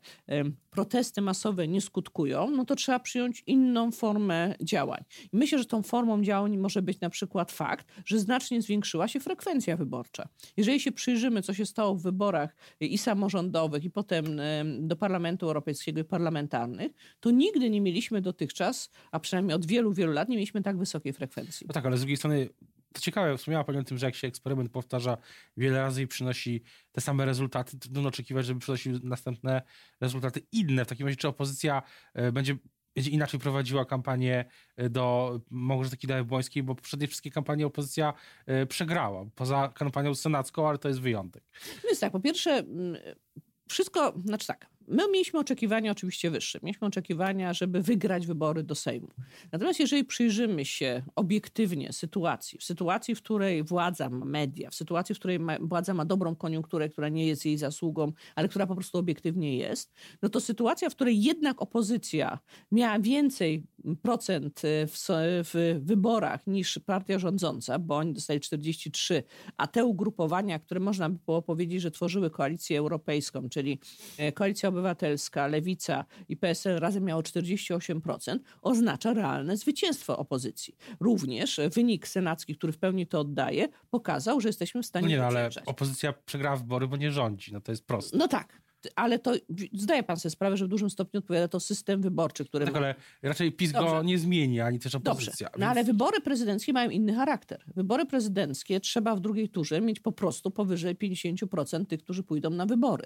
protesty 0.79 1.21
masowe 1.21 1.69
nie 1.69 1.81
skutkują, 1.81 2.51
no 2.51 2.65
to 2.65 2.77
trzeba 2.77 2.99
przyjąć 2.99 3.43
inną 3.47 3.91
formę 3.91 4.55
działań. 4.63 5.05
I 5.33 5.37
myślę, 5.37 5.59
że 5.59 5.65
tą 5.65 5.83
formą 5.83 6.23
działań 6.23 6.57
może 6.57 6.83
być 6.83 7.01
na 7.01 7.11
przykład 7.11 7.53
fakt, 7.53 7.87
że 8.05 8.19
znacznie 8.19 8.63
zwiększyła 8.63 9.09
się 9.09 9.21
frekwencja 9.21 9.77
wyborcza. 9.77 10.29
Jeżeli 10.57 10.81
się 10.81 10.93
przyjrzymy, 10.93 11.43
co 11.43 11.55
się 11.55 11.67
stało 11.67 11.95
w 11.95 12.03
wyborach 12.03 12.57
i 12.81 12.99
samorządowych, 12.99 13.85
i 13.85 13.91
potem 13.91 14.41
do 14.79 14.97
Parlamentu 14.97 15.47
Europejskiego 15.47 16.01
i 16.01 16.05
parlamentarnych, 16.05 16.93
to 17.21 17.31
nigdy 17.31 17.71
nie 17.71 17.81
mieliśmy 17.81 18.21
dotychczas, 18.21 18.91
a 19.13 19.21
przynajmniej 19.21 19.55
od 19.55 19.67
wielu, 19.67 19.93
wielu 19.93 20.13
lat, 20.13 20.29
nie 20.29 20.37
mieliśmy 20.37 20.63
tak 20.63 20.79
wysokiej 20.79 21.13
frekwencji. 21.13 21.67
No 21.67 21.75
tak, 21.75 21.87
ale 21.87 21.97
z 21.97 22.01
drugiej 22.01 22.17
strony 22.17 22.49
to 22.93 23.01
ciekawe, 23.01 23.37
wspomniała 23.37 23.65
Pani 23.65 23.79
o 23.79 23.83
tym, 23.85 23.99
że 23.99 24.07
jak 24.07 24.15
się 24.15 24.29
eksperyment 24.29 24.73
powtarza 24.73 25.17
wiele 25.57 25.79
razy 25.79 26.03
i 26.03 26.07
przynosi 26.07 26.63
te 26.93 27.01
same 27.01 27.25
rezultaty, 27.25 27.79
trudno 27.79 28.09
oczekiwać, 28.09 28.47
żeby 28.47 28.61
przynosił 28.61 29.01
następne 29.03 29.63
rezultaty 30.01 30.41
inne. 30.53 30.85
W 30.85 30.89
takim 30.89 31.07
razie, 31.07 31.17
czy 31.17 31.29
opozycja 31.29 31.83
e, 32.15 32.33
będzie 32.33 32.57
będzie 32.95 33.11
inaczej 33.11 33.41
prowadziła 33.41 33.85
kampanię 33.85 34.45
e, 34.77 34.91
do 34.91 35.41
Małgorzaty 35.51 35.97
Kidawy-Błońskiej, 35.97 36.63
bo 36.63 36.75
poprzednie 36.75 37.07
wszystkie 37.07 37.31
kampanie 37.31 37.67
opozycja 37.67 38.15
e, 38.47 38.67
przegrała, 38.67 39.27
poza 39.35 39.69
kampanią 39.75 40.15
senacką, 40.15 40.69
ale 40.69 40.79
to 40.79 40.89
jest 40.89 41.01
wyjątek. 41.01 41.45
No 41.85 41.89
jest 41.89 42.01
tak, 42.01 42.13
po 42.13 42.21
pierwsze 42.21 42.51
mm, 42.51 42.97
wszystko, 43.69 44.15
znaczy 44.25 44.47
tak, 44.47 44.67
My 44.91 45.03
mieliśmy 45.13 45.41
oczekiwania 45.41 45.93
oczywiście 45.93 46.31
wyższe. 46.31 46.59
Mieliśmy 46.63 46.87
oczekiwania, 46.87 47.53
żeby 47.53 47.83
wygrać 47.83 48.27
wybory 48.27 48.63
do 48.63 48.75
Sejmu. 48.75 49.09
Natomiast 49.53 49.81
jeżeli 49.81 50.05
przyjrzymy 50.05 50.65
się 50.65 51.03
obiektywnie 51.17 51.93
sytuacji, 51.93 52.59
w 52.59 52.65
sytuacji, 52.65 53.15
w 53.15 53.23
której 53.23 53.63
władza 53.63 54.11
ma 54.11 54.25
media, 54.25 54.71
w 54.71 54.75
sytuacji, 54.75 55.15
w 55.15 55.19
której 55.19 55.39
ma, 55.39 55.57
władza 55.61 55.95
ma 55.95 56.05
dobrą 56.05 56.37
koniunkturę, 56.37 56.89
która 56.89 57.09
nie 57.09 57.27
jest 57.27 57.47
jej 57.47 57.59
zasługą, 57.59 58.13
ale 58.35 58.49
która 58.49 58.67
po 58.67 58.75
prostu 58.75 58.99
obiektywnie 58.99 59.57
jest, 59.57 59.95
no 60.23 60.29
to 60.29 60.41
sytuacja, 60.41 60.91
w 60.91 60.95
której 60.95 61.23
jednak 61.23 61.63
opozycja 61.63 62.39
miała 62.73 62.99
więcej 62.99 63.63
procent 63.97 64.63
w, 64.65 65.07
w 65.45 65.81
wyborach 65.85 66.47
niż 66.47 66.81
partia 66.87 67.19
rządząca, 67.19 67.79
bo 67.79 67.97
oni 67.97 68.13
dostali 68.13 68.41
43, 68.41 69.23
a 69.57 69.67
te 69.67 69.85
ugrupowania, 69.85 70.59
które 70.59 70.81
można 70.81 71.09
by 71.11 71.19
było 71.27 71.43
powiedzieć, 71.43 71.83
że 71.83 71.91
tworzyły 71.91 72.31
koalicję 72.31 72.79
europejską, 72.79 73.49
czyli 73.49 73.79
e, 74.19 74.33
koalicja 74.33 74.69
Obywatelska, 74.69 75.47
Lewica 75.47 76.05
i 76.29 76.37
PSL 76.37 76.81
razem 76.81 77.05
miało 77.05 77.23
48%, 77.23 78.39
oznacza 78.63 79.15
realne 79.15 79.57
zwycięstwo 79.57 80.19
opozycji. 80.19 80.77
Również 81.01 81.61
wynik 81.75 82.09
senacki, 82.09 82.57
który 82.57 82.73
w 82.73 82.79
pełni 82.79 83.07
to 83.07 83.21
oddaje, 83.21 83.69
pokazał, 83.91 84.41
że 84.41 84.49
jesteśmy 84.49 84.83
w 84.83 84.87
stanie 84.87 85.07
no 85.07 85.11
nie, 85.11 85.19
no, 85.19 85.25
ale 85.25 85.51
opozycja 85.67 86.13
przegrała 86.13 86.57
wybory, 86.57 86.89
bo 86.89 86.97
nie 86.97 87.13
rządzi. 87.13 87.53
No 87.53 87.61
to 87.61 87.73
jest 87.73 87.87
proste. 87.87 88.19
No 88.19 88.29
tak, 88.29 88.61
ale 88.97 89.19
to 89.19 89.35
zdaje 89.73 90.03
pan 90.03 90.17
sobie 90.17 90.31
sprawę, 90.31 90.57
że 90.57 90.65
w 90.65 90.69
dużym 90.69 90.91
stopniu 90.91 91.19
odpowiada 91.19 91.49
to 91.49 91.61
system 91.61 92.03
wyborczy, 92.03 92.45
który. 92.45 92.65
Tak, 92.65 92.75
ma... 92.75 92.79
ale 92.79 92.95
raczej 93.23 93.53
PiS 93.53 93.73
Dobrze. 93.73 93.91
go 93.91 94.03
nie 94.03 94.19
zmieni, 94.19 94.61
ani 94.61 94.79
też 94.79 94.95
opozycja. 94.95 95.47
Dobrze. 95.47 95.59
No 95.59 95.67
więc... 95.67 95.71
ale 95.71 95.85
wybory 95.85 96.21
prezydenckie 96.21 96.73
mają 96.73 96.91
inny 96.91 97.15
charakter. 97.15 97.65
Wybory 97.75 98.07
prezydenckie 98.07 98.81
trzeba 98.81 99.17
w 99.17 99.21
drugiej 99.21 99.49
turze 99.49 99.81
mieć 99.81 100.01
po 100.01 100.13
prostu 100.13 100.51
powyżej 100.51 100.97
50% 100.97 101.87
tych, 101.87 102.03
którzy 102.03 102.23
pójdą 102.23 102.51
na 102.51 102.67
wybory. 102.67 103.05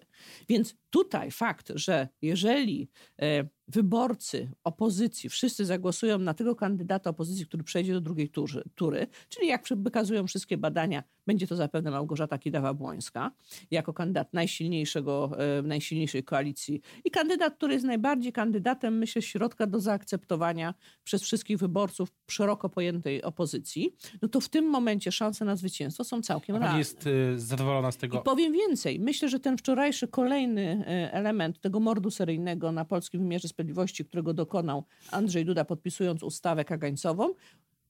Więc 0.49 0.75
tutaj 0.91 1.31
fakt, 1.31 1.73
że 1.75 2.09
jeżeli 2.23 2.89
e, 3.23 3.45
wyborcy 3.69 4.51
opozycji, 4.65 5.31
wszyscy 5.31 5.65
zagłosują 5.65 6.19
na 6.19 6.35
tego 6.35 6.57
kandydata 6.57 7.11
opozycji, 7.11 7.47
który 7.47 7.65
przejdzie 7.65 7.93
do 7.93 8.01
drugiej 8.01 8.29
tury, 8.29 8.63
tury 8.75 9.07
czyli 9.29 9.49
jak 9.49 9.65
wykazują 9.77 10.27
wszystkie 10.27 10.59
badania, 10.59 11.03
będzie 11.27 11.47
to 11.47 11.57
zapewne 11.57 11.91
Małgorzata 11.91 12.37
Kidawa-Błońska, 12.39 13.31
jako 13.71 13.93
kandydat 13.93 14.33
najsilniejszego, 14.33 15.31
e, 15.59 15.63
najsilniejszej 15.63 16.25
koalicji 16.25 16.81
i 17.05 17.11
kandydat, 17.11 17.55
który 17.55 17.75
jest 17.75 17.87
najbardziej 17.87 18.33
kandydatem, 18.33 18.99
myślę, 18.99 19.23
środka 19.23 19.67
do 19.67 19.81
zaakceptowania 19.81 20.75
przez 21.05 21.23
wszystkich 21.23 21.59
wyborców 21.59 22.13
szeroko 22.31 22.69
pojętej 22.69 23.23
opozycji, 23.23 23.95
no 24.23 24.29
to 24.29 24.41
w 24.41 24.49
tym 24.49 24.65
momencie 24.65 25.13
szanse 25.13 25.45
na 25.45 25.57
zwycięstwo 25.57 26.05
są 26.05 26.23
całkiem 26.23 26.57
realne. 26.57 26.79
jest 26.79 27.07
y, 27.07 27.41
zadowolona 27.41 27.93
z 27.93 27.97
tego? 27.97 28.19
I 28.19 28.23
powiem 28.23 28.53
więcej. 28.53 29.01
Myślę, 29.01 29.29
że 29.29 29.41
ten 29.41 29.59
wczorajszy 29.59 30.09
kolejny 30.09 30.85
e, 30.87 31.13
element 31.13 31.61
tego 31.61 31.81
mordu 31.81 32.11
seryjnego 32.11 32.73
na 32.73 32.85
polskim 32.85 33.21
wymiarze 33.21 33.49
sprawiedliwości, 33.49 33.62
którego 34.05 34.35
dokonał 34.35 34.85
Andrzej 35.11 35.45
Duda 35.45 35.65
podpisując 35.65 36.23
ustawę 36.23 36.65
kagańcową, 36.65 37.35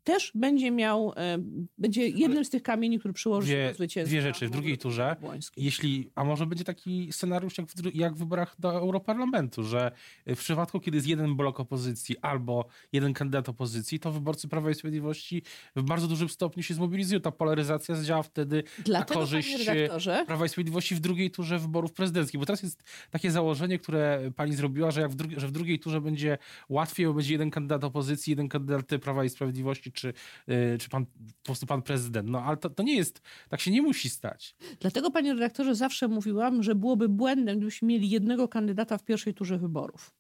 też 0.04 0.32
będzie 0.35 0.71
miał, 0.71 1.12
e, 1.16 1.38
będzie 1.78 2.09
jednym 2.09 2.44
z 2.44 2.50
tych 2.50 2.62
kamieni, 2.62 2.99
który 2.99 3.14
przyłoży 3.14 3.47
się 3.49 3.54
Dwie, 3.54 3.68
do 3.68 3.75
zwycięstwa. 3.75 4.11
dwie 4.11 4.23
rzeczy. 4.23 4.49
W 4.49 4.50
drugiej 4.50 4.78
turze, 4.78 5.16
jeśli, 5.56 6.11
a 6.14 6.25
może 6.25 6.47
będzie 6.47 6.64
taki 6.64 7.12
scenariusz 7.12 7.59
jak 7.59 7.66
w, 7.66 7.75
dru- 7.75 7.90
jak 7.94 8.14
w 8.14 8.18
wyborach 8.18 8.56
do 8.59 8.73
Europarlamentu, 8.73 9.64
że 9.64 9.92
w 10.26 10.38
przypadku, 10.38 10.80
kiedy 10.80 10.97
jest 10.97 11.06
jeden 11.06 11.37
blok 11.37 11.61
opozycji 11.61 12.18
albo 12.18 12.66
jeden 12.92 13.12
kandydat 13.14 13.49
opozycji, 13.49 14.00
to 14.00 14.12
wyborcy 14.12 14.49
Prawa 14.49 14.71
i 14.71 14.75
Sprawiedliwości 14.75 15.42
w 15.76 15.82
bardzo 15.82 16.06
dużym 16.09 16.28
stopniu 16.28 16.62
się 16.62 16.75
zmobilizują. 16.75 17.21
Ta 17.21 17.30
polaryzacja 17.30 17.94
zdziała 17.94 18.23
wtedy 18.23 18.62
Dlatego, 18.85 19.21
na 19.21 19.26
korzyść 19.26 19.66
redaktorze, 19.66 20.25
Prawa 20.26 20.47
i 20.47 20.49
Sprawiedliwości 20.49 20.94
w 20.94 21.00
drugiej 21.00 21.30
turze 21.30 21.59
wyborów 21.59 21.92
prezydenckich. 21.92 22.40
Bo 22.40 22.47
teraz 22.47 22.62
jest 22.62 22.82
takie 23.11 23.30
założenie, 23.30 23.78
które 23.78 24.30
pani 24.37 24.54
zrobiła, 24.54 24.90
że, 24.90 25.00
jak 25.00 25.11
w, 25.11 25.14
drugi, 25.14 25.40
że 25.40 25.49
w 25.49 25.52
drugiej 25.52 25.78
turze 25.78 26.00
będzie 26.00 26.38
łatwiej, 26.68 27.06
bo 27.06 27.14
będzie 27.14 27.32
jeden 27.32 27.50
kandydat 27.50 27.85
opozycji, 27.85 28.30
jeden 28.30 28.49
kandydat 28.49 28.87
Prawa 29.02 29.25
i 29.25 29.28
Sprawiedliwości, 29.28 29.91
czy, 29.92 30.12
yy, 30.46 30.78
czy 30.80 30.88
pan, 30.88 31.06
po 31.06 31.42
prostu 31.42 31.66
pan 31.66 31.82
prezydent. 31.82 32.28
No 32.28 32.42
ale 32.42 32.56
to, 32.56 32.70
to 32.70 32.82
nie 32.82 32.96
jest, 32.96 33.22
tak 33.49 33.61
się 33.61 33.70
nie 33.70 33.82
musi 33.82 34.11
stać. 34.11 34.56
Dlatego, 34.80 35.11
panie 35.11 35.34
redaktorze, 35.34 35.75
zawsze 35.75 36.08
mówiłam, 36.08 36.62
że 36.62 36.75
byłoby 36.75 37.08
błędem, 37.08 37.56
gdybyśmy 37.56 37.88
mieli 37.88 38.11
jednego 38.11 38.49
kandydata 38.49 38.99
w 38.99 39.04
pierwszej 39.04 39.34
turze 39.34 39.58
wyborów. 39.58 40.14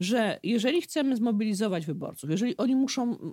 Że 0.00 0.40
jeżeli 0.42 0.82
chcemy 0.82 1.16
zmobilizować 1.16 1.86
wyborców, 1.86 2.30
jeżeli 2.30 2.56
oni 2.56 2.76
muszą, 2.76 3.32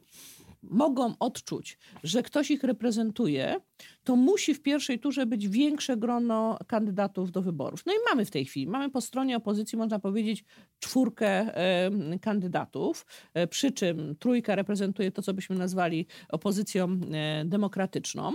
mogą 0.64 1.16
odczuć, 1.20 1.78
że 2.04 2.24
ktoś 2.24 2.52
ich 2.52 2.64
reprezentuje, 2.64 3.56
to 4.04 4.16
musi 4.16 4.54
w 4.54 4.62
pierwszej 4.62 5.00
turze 5.00 5.26
być 5.26 5.48
większe 5.48 5.98
grono 5.98 6.58
kandydatów 6.68 7.32
do 7.32 7.42
wyborów. 7.42 7.86
No 7.86 7.94
i 7.94 7.96
mamy 8.10 8.26
w 8.26 8.32
tej 8.32 8.46
chwili, 8.46 8.68
mamy 8.68 8.90
po 8.90 9.02
stronie 9.02 9.38
opozycji, 9.38 9.78
można 9.78 10.00
powiedzieć, 10.00 10.44
czwórkę 10.80 11.50
kandydatów, 12.22 13.06
e, 13.34 13.48
przy 13.48 13.72
czym 13.72 14.16
trójka 14.20 14.56
reprezentuje 14.56 15.12
to, 15.12 15.22
co 15.22 15.34
byśmy 15.34 15.56
nazwali 15.56 16.06
opozycją 16.30 17.00
e, 17.14 17.46
demokratyczną. 17.46 18.34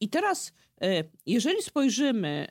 I 0.00 0.08
teraz 0.08 0.52
E, 0.82 1.04
jeżeli 1.26 1.62
spojrzymy, 1.62 2.46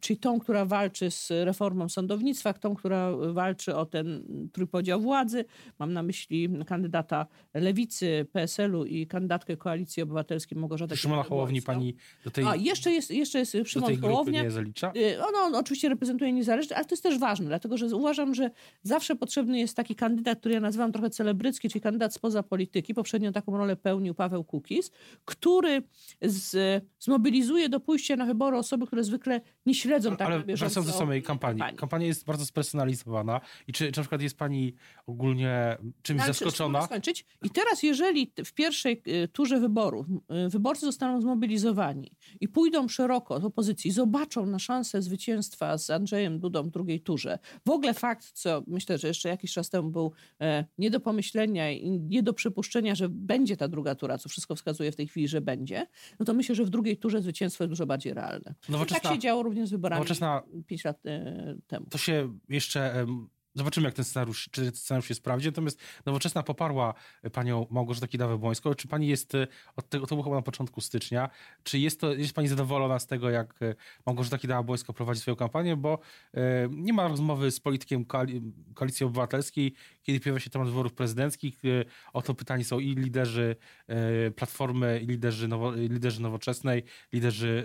czyli 0.00 0.18
tą, 0.18 0.40
która 0.40 0.64
walczy 0.64 1.10
z 1.10 1.30
reformą 1.30 1.88
sądownictwa, 1.88 2.52
tą, 2.52 2.74
która 2.74 3.12
walczy 3.16 3.76
o 3.76 3.86
ten 3.86 4.24
trójpodział 4.52 5.00
władzy, 5.00 5.44
mam 5.78 5.92
na 5.92 6.02
myśli 6.02 6.48
kandydata 6.66 7.26
Lewicy, 7.54 8.26
PSL-u 8.32 8.84
i 8.84 9.06
kandydatkę 9.06 9.56
Koalicji 9.56 10.02
Obywatelskiej 10.02 10.58
Małgorzaty 10.58 10.96
Szymona 10.96 11.22
Hołowni 11.22 11.62
pani 11.62 11.92
do 11.92 11.98
tej, 12.32 12.44
A, 12.44 12.56
jeszcze 12.56 12.92
jest, 12.92 13.10
jeszcze 13.10 13.38
jest 13.38 13.58
do 13.58 13.64
Szymon 13.64 14.00
Hołownia. 14.00 14.50
zalicza? 14.50 14.92
Y, 14.96 15.24
On, 15.24 15.34
on 15.34 15.54
oczywiście 15.54 15.88
reprezentuje 15.88 16.32
niezależność, 16.32 16.72
ale 16.72 16.84
to 16.84 16.92
jest 16.94 17.02
też 17.02 17.18
ważne, 17.18 17.46
dlatego 17.46 17.76
że 17.76 17.86
uważam, 17.86 18.34
że 18.34 18.50
zawsze 18.82 19.16
potrzebny 19.16 19.58
jest 19.58 19.76
taki 19.76 19.94
kandydat, 19.94 20.40
który 20.40 20.54
ja 20.54 20.60
nazywam 20.60 20.92
trochę 20.92 21.10
celebrycki, 21.10 21.68
czyli 21.68 21.80
kandydat 21.82 22.14
spoza 22.14 22.42
polityki. 22.42 22.94
Poprzednio 22.94 23.32
taką 23.32 23.56
rolę 23.58 23.76
pełnił 23.76 24.14
Paweł 24.14 24.44
Kukiz, 24.44 24.90
który 25.24 25.82
z, 26.22 26.84
zmobilizuje 26.98 27.68
do 27.68 27.80
pójścia 27.80 28.16
na 28.16 28.24
wybory 28.26 28.56
osoby, 28.56 28.86
które 28.86 29.04
zwykle 29.04 29.40
nie 29.66 29.74
śledzą 29.74 30.16
tak 30.16 30.28
Ale 30.28 30.42
wracając 30.42 30.86
do 30.90 30.92
samej 30.98 31.22
kampanii. 31.22 31.58
kampanii. 31.60 31.78
Kampania 31.78 32.06
jest 32.06 32.24
bardzo 32.24 32.46
spersonalizowana 32.46 33.40
i 33.68 33.72
czy, 33.72 33.92
czy 33.92 33.98
na 33.98 34.02
przykład 34.02 34.22
jest 34.22 34.36
pani 34.38 34.74
ogólnie 35.06 35.76
czymś 36.02 36.18
No, 36.18 36.24
ale 36.24 36.32
zaskoczona? 36.32 36.82
skończyć. 36.82 37.26
I 37.42 37.50
teraz, 37.50 37.82
jeżeli 37.82 38.32
w 38.44 38.52
pierwszej 38.52 39.02
y, 39.24 39.28
turze 39.28 39.60
wyborów 39.60 40.06
y, 40.46 40.48
wyborcy 40.48 40.86
zostaną 40.86 41.20
zmobilizowani 41.20 41.99
i 42.40 42.48
pójdą 42.48 42.88
szeroko 42.88 43.40
z 43.40 43.44
opozycji, 43.44 43.90
zobaczą 43.90 44.46
na 44.46 44.58
szansę 44.58 45.02
zwycięstwa 45.02 45.78
z 45.78 45.90
Andrzejem 45.90 46.40
Dudą 46.40 46.62
w 46.62 46.70
drugiej 46.70 47.00
turze, 47.00 47.38
w 47.66 47.70
ogóle 47.70 47.94
fakt, 47.94 48.32
co 48.32 48.62
myślę, 48.66 48.98
że 48.98 49.08
jeszcze 49.08 49.28
jakiś 49.28 49.52
czas 49.52 49.70
temu 49.70 49.90
był 49.90 50.12
e, 50.40 50.64
nie 50.78 50.90
do 50.90 51.00
pomyślenia 51.00 51.70
i 51.72 51.90
nie 51.90 52.22
do 52.22 52.32
przypuszczenia, 52.32 52.94
że 52.94 53.08
będzie 53.08 53.56
ta 53.56 53.68
druga 53.68 53.94
tura, 53.94 54.18
co 54.18 54.28
wszystko 54.28 54.56
wskazuje 54.56 54.92
w 54.92 54.96
tej 54.96 55.08
chwili, 55.08 55.28
że 55.28 55.40
będzie, 55.40 55.86
no 56.18 56.26
to 56.26 56.34
myślę, 56.34 56.54
że 56.54 56.64
w 56.64 56.70
drugiej 56.70 56.96
turze 56.96 57.22
zwycięstwo 57.22 57.64
jest 57.64 57.72
dużo 57.72 57.86
bardziej 57.86 58.14
realne. 58.14 58.54
I 58.68 58.72
Nowoczesna- 58.72 59.00
tak 59.00 59.12
się 59.12 59.18
działo 59.18 59.42
również 59.42 59.68
z 59.68 59.72
wyborami 59.72 60.04
nowoczesna- 60.04 60.42
5 60.66 60.84
lat 60.84 61.06
e, 61.06 61.56
temu. 61.66 61.86
To 61.90 61.98
się 61.98 62.38
jeszcze... 62.48 63.06
Zobaczymy, 63.54 63.84
jak 63.84 63.94
ten 63.94 64.04
scenariusz, 64.04 64.48
czy 64.50 64.64
ten 64.64 64.74
scenariusz 64.74 65.08
się 65.08 65.14
sprawdzi. 65.14 65.48
Natomiast 65.48 65.80
Nowoczesna 66.06 66.42
poparła 66.42 66.94
panią 67.32 67.66
Małgorzatę 67.70 68.06
Kidawę-Błońską. 68.06 68.74
Czy 68.74 68.88
pani 68.88 69.08
jest, 69.08 69.34
e, 69.34 69.46
od 69.76 69.88
tego, 69.88 70.06
to 70.06 70.14
było 70.14 70.24
chyba 70.24 70.36
na 70.36 70.42
początku 70.42 70.80
stycznia, 70.80 71.30
czy 71.62 71.78
jest, 71.78 72.00
to, 72.00 72.14
jest 72.14 72.32
pani 72.34 72.48
zadowolona 72.48 72.98
z 72.98 73.06
tego, 73.06 73.30
jak 73.30 73.62
e, 73.62 73.74
Małgorzata 74.06 74.36
Kidawa-Błońska 74.36 74.92
prowadzi 74.92 75.20
swoją 75.20 75.36
kampanię? 75.36 75.76
Bo 75.76 75.98
e, 76.34 76.40
nie 76.70 76.92
ma 76.92 77.08
rozmowy 77.08 77.50
z 77.50 77.60
politykiem 77.60 78.04
koali- 78.04 78.52
Koalicji 78.74 79.06
Obywatelskiej, 79.06 79.74
kiedy 80.02 80.20
pojawia 80.20 80.40
się 80.40 80.50
temat 80.50 80.68
wyborów 80.68 80.92
prezydenckich. 80.92 81.64
E, 81.64 81.84
o 82.12 82.22
to 82.22 82.34
pytani 82.34 82.64
są 82.64 82.78
i 82.78 82.94
liderzy 82.94 83.56
e, 83.86 84.30
Platformy, 84.30 85.00
i 85.02 85.06
liderzy, 85.06 85.48
nowo, 85.48 85.74
liderzy 85.74 86.22
Nowoczesnej, 86.22 86.82
liderzy 87.12 87.64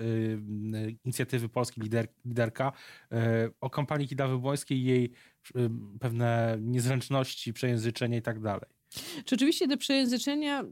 e, 0.73 0.89
Inicjatywy 1.05 1.49
Polskiej, 1.49 1.83
lider, 1.83 2.07
liderka. 2.25 2.71
O 3.61 3.69
kampanii 3.69 4.07
Kidawy-Błońskiej 4.07 4.77
i 4.77 4.83
jej 4.83 5.11
pewne 5.99 6.57
niezręczności, 6.61 7.53
przejęzyczenia 7.53 8.17
i 8.17 8.21
tak 8.21 8.39
dalej. 8.39 8.69
Rzeczywiście 9.29 9.67
te 9.67 9.77
przejęzyczenia 9.77 10.63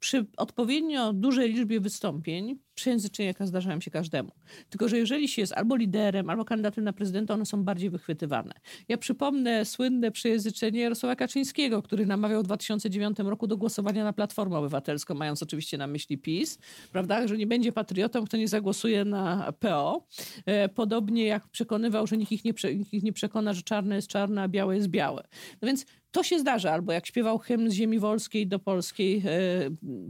przy 0.00 0.26
odpowiednio 0.36 1.12
dużej 1.12 1.52
liczbie 1.52 1.80
wystąpień, 1.80 2.58
przejęzyczenia 2.74 3.32
zdarzają 3.40 3.80
się 3.80 3.90
każdemu. 3.90 4.30
Tylko, 4.70 4.88
że 4.88 4.98
jeżeli 4.98 5.28
się 5.28 5.42
jest 5.42 5.52
albo 5.52 5.76
liderem, 5.76 6.30
albo 6.30 6.44
kandydatem 6.44 6.84
na 6.84 6.92
prezydenta, 6.92 7.34
one 7.34 7.46
są 7.46 7.64
bardziej 7.64 7.90
wychwytywane. 7.90 8.54
Ja 8.88 8.98
przypomnę 8.98 9.64
słynne 9.64 10.10
przejęzyczenie 10.10 10.80
Jarosława 10.80 11.16
Kaczyńskiego, 11.16 11.82
który 11.82 12.06
namawiał 12.06 12.42
w 12.42 12.44
2009 12.44 13.18
roku 13.18 13.46
do 13.46 13.56
głosowania 13.56 14.04
na 14.04 14.12
Platformę 14.12 14.58
Obywatelską, 14.58 15.14
mając 15.14 15.42
oczywiście 15.42 15.78
na 15.78 15.86
myśli 15.86 16.18
PiS, 16.18 16.58
prawda, 16.92 17.28
że 17.28 17.36
nie 17.36 17.46
będzie 17.46 17.72
patriotą, 17.72 18.24
kto 18.24 18.36
nie 18.36 18.48
zagłosuje 18.48 19.04
na 19.04 19.52
PO. 19.60 20.06
E, 20.46 20.68
Podobnie 20.68 21.26
jak 21.26 21.48
przekonywał, 21.48 22.06
że 22.06 22.16
nikt 22.16 22.32
ich 22.32 22.44
nie, 22.44 22.52
nikt 22.74 22.92
ich 22.94 23.02
nie 23.02 23.12
przekona, 23.12 23.52
że 23.52 23.62
czarne 23.62 23.96
jest 23.96 24.08
czarne, 24.08 24.42
a 24.42 24.48
białe 24.48 24.76
jest 24.76 24.88
białe. 24.88 25.24
No 25.62 25.66
więc 25.66 25.86
to 26.14 26.22
się 26.22 26.38
zdarza, 26.38 26.72
albo 26.72 26.92
jak 26.92 27.06
śpiewał 27.06 27.38
hymn 27.38 27.70
z 27.70 27.72
ziemi 27.72 27.98
wolskiej 27.98 28.46
do 28.46 28.58
polskiej, 28.58 29.22
e, 29.26 29.30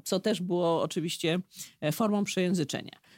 co 0.05 0.21
też 0.21 0.43
było 0.43 0.83
oczywiście 0.83 1.39
e, 1.81 1.93
formą 1.93 2.25
przejęzyczenia. 2.25 2.54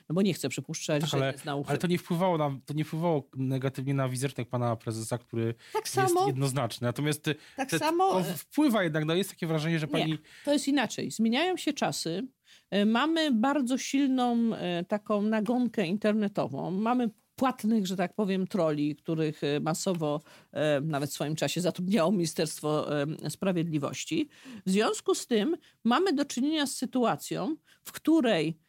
No 0.09 0.15
bo 0.15 0.23
nie 0.23 0.35
chcę 0.35 0.49
przypuszczać, 0.49 1.01
Tak, 1.01 1.11
że 1.11 1.17
ale, 1.17 1.39
znał 1.39 1.65
ale 1.67 1.79
to 1.79 1.87
nie 1.87 1.99
wpływało 1.99 2.39
na, 2.39 2.59
to 2.67 2.75
nie 2.75 2.85
wpływało 2.85 3.29
negatywnie 3.37 3.95
na 3.95 4.09
wizerunek 4.09 4.49
pana 4.49 4.77
prezesa, 4.77 5.19
który 5.19 5.55
Tak 5.73 5.85
jest 5.85 5.95
samo, 5.95 6.27
jednoznaczny. 6.27 6.87
Natomiast 6.87 7.25
tak 7.57 7.71
te, 7.71 7.79
samo 7.79 8.13
to 8.13 8.25
wpływa 8.37 8.83
jednak, 8.83 9.05
no 9.05 9.15
jest 9.15 9.31
takie 9.31 9.47
wrażenie, 9.47 9.79
że 9.79 9.89
pani 9.89 10.13
Nie, 10.13 10.19
to 10.45 10.53
jest 10.53 10.69
inaczej. 10.69 11.11
Zmieniają 11.11 11.57
się 11.57 11.73
czasy. 11.73 12.27
E, 12.71 12.87
Mamy 12.87 13.33
bardzo 13.33 13.79
silną 13.79 14.55
e, 14.55 14.85
taką 14.85 15.23
nagonkę 15.23 15.87
internetową. 15.87 16.71
Mamy 16.71 17.11
płatnych, 17.37 17.87
że 17.87 17.97
tak 17.97 18.15
powiem, 18.15 18.47
troli, 18.47 18.97
których 18.97 19.45
e, 19.45 19.61
masowo 19.61 20.21
e, 20.53 20.81
nawet 20.81 21.11
w 21.11 21.13
swoim 21.13 21.37
czasie 21.37 21.61
zatrudniało 21.61 22.13
Ministerstwo 22.13 23.01
e, 23.03 23.31
Sprawiedliwości. 23.31 24.29
W 24.67 24.71
związku 24.71 25.15
z 25.15 25.27
tym 25.27 25.57
mamy 25.85 26.13
do 26.13 26.25
czynienia 26.25 26.67
z 26.67 26.77
sytuacją, 26.77 27.57
w 27.83 27.93
której 27.93 28.49
e, 28.49 28.66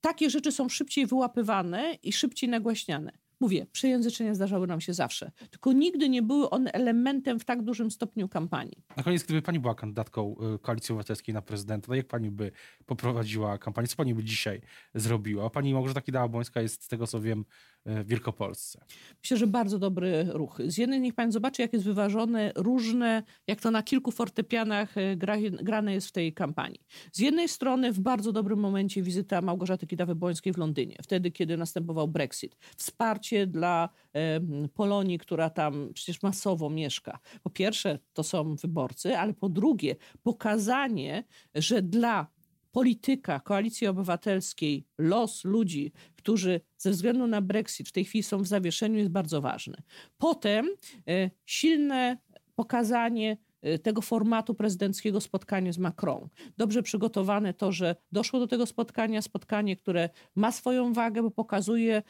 takie 0.00 0.30
rzeczy 0.30 0.52
są 0.52 0.68
szybciej 0.68 1.06
wyłapywane 1.06 1.94
i 2.02 2.12
szybciej 2.12 2.50
nagłaśniane. 2.50 3.12
Mówię, 3.40 3.66
przejęzyczenia 3.72 4.34
zdarzały 4.34 4.66
nam 4.66 4.80
się 4.80 4.94
zawsze, 4.94 5.32
tylko 5.50 5.72
nigdy 5.72 6.08
nie 6.08 6.22
były 6.22 6.50
one 6.50 6.72
elementem 6.72 7.40
w 7.40 7.44
tak 7.44 7.62
dużym 7.62 7.90
stopniu 7.90 8.28
kampanii. 8.28 8.84
Na 8.96 9.02
koniec, 9.02 9.22
gdyby 9.22 9.42
pani 9.42 9.60
była 9.60 9.74
kandydatką 9.74 10.36
y, 10.54 10.58
Koalicji 10.58 10.92
Obywatelskiej 10.92 11.34
na 11.34 11.42
prezydenta, 11.42 11.86
to 11.86 11.94
jak 11.94 12.06
pani 12.06 12.30
by 12.30 12.52
poprowadziła 12.86 13.58
kampanię? 13.58 13.88
Co 13.88 13.96
pani 13.96 14.14
by 14.14 14.24
dzisiaj 14.24 14.60
zrobiła? 14.94 15.50
Pani 15.50 15.74
Małgorzata 15.74 16.00
Kidawa-Błońska 16.00 16.60
jest, 16.60 16.84
z 16.84 16.88
tego 16.88 17.06
co 17.06 17.20
wiem, 17.20 17.44
w 17.88 18.06
Wielkopolsce. 18.06 18.84
Myślę, 19.22 19.36
że 19.36 19.46
bardzo 19.46 19.78
dobry 19.78 20.24
ruch. 20.28 20.58
Z 20.66 20.78
jednej 20.78 21.00
niech 21.00 21.14
pan 21.14 21.32
zobaczy, 21.32 21.62
jak 21.62 21.72
jest 21.72 21.84
wyważone, 21.84 22.52
różne, 22.56 23.22
jak 23.46 23.60
to 23.60 23.70
na 23.70 23.82
kilku 23.82 24.10
fortepianach 24.10 24.98
e, 24.98 25.16
gra, 25.16 25.36
grane 25.62 25.94
jest 25.94 26.08
w 26.08 26.12
tej 26.12 26.32
kampanii. 26.32 26.80
Z 27.12 27.18
jednej 27.18 27.48
strony 27.48 27.92
w 27.92 28.00
bardzo 28.00 28.32
dobrym 28.32 28.58
momencie 28.58 29.02
wizyta 29.02 29.40
Małgorzaty 29.42 29.86
Kidawy-Błońskiej 29.86 30.52
w 30.52 30.58
Londynie, 30.58 30.96
wtedy, 31.02 31.30
kiedy 31.30 31.56
następował 31.56 32.08
Brexit. 32.08 32.56
Wsparcie 32.76 33.46
dla 33.46 33.88
e, 34.14 34.40
Polonii, 34.74 35.18
która 35.18 35.50
tam 35.50 35.90
przecież 35.94 36.22
masowo 36.22 36.70
mieszka. 36.70 37.18
Po 37.42 37.50
pierwsze, 37.50 37.98
to 38.12 38.22
są 38.22 38.54
wyborcy, 38.54 39.18
ale 39.18 39.34
po 39.34 39.48
drugie, 39.48 39.96
pokazanie, 40.22 41.24
że 41.54 41.82
dla 41.82 42.37
polityka 42.78 43.40
Koalicji 43.40 43.86
Obywatelskiej, 43.86 44.86
los 44.98 45.44
ludzi, 45.44 45.92
którzy 46.16 46.60
ze 46.76 46.90
względu 46.90 47.26
na 47.26 47.42
Brexit 47.42 47.88
w 47.88 47.92
tej 47.92 48.04
chwili 48.04 48.22
są 48.22 48.38
w 48.38 48.46
zawieszeniu, 48.46 48.98
jest 48.98 49.10
bardzo 49.10 49.40
ważny. 49.40 49.76
Potem 50.18 50.68
e, 51.08 51.30
silne 51.46 52.16
pokazanie 52.54 53.36
e, 53.62 53.78
tego 53.78 54.02
formatu 54.02 54.54
prezydenckiego 54.54 55.20
spotkania 55.20 55.72
z 55.72 55.78
Macron. 55.78 56.28
Dobrze 56.56 56.82
przygotowane 56.82 57.54
to, 57.54 57.72
że 57.72 57.96
doszło 58.12 58.40
do 58.40 58.46
tego 58.46 58.66
spotkania, 58.66 59.22
spotkanie, 59.22 59.76
które 59.76 60.10
ma 60.34 60.52
swoją 60.52 60.92
wagę, 60.92 61.22
bo 61.22 61.30
pokazuje 61.30 61.96
e, 61.96 62.02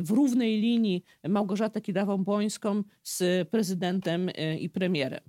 w 0.00 0.10
równej 0.10 0.60
linii 0.60 1.04
Małgorzatę 1.28 1.80
Kidawą-Błońską 1.80 2.82
z 3.02 3.48
prezydentem 3.48 4.30
i 4.58 4.70
premierem. 4.70 5.20